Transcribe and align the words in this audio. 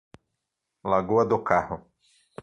Lagoa 0.83 1.23
do 1.25 1.37
Carro 1.43 1.85